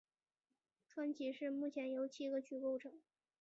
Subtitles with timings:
[0.87, 2.91] 川崎市目前由七个区构成。